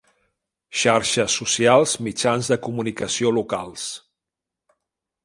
Xarxes 0.83 1.35
socials, 1.41 1.93
mitjans 2.07 2.49
de 2.53 2.57
comunicació 2.69 3.35
locals. 3.39 3.85